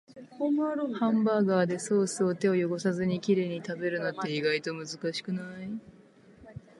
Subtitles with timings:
[0.99, 5.69] ハンバーガーをソースで手を汚さずにきれいに食べるのって、意外と難しくない？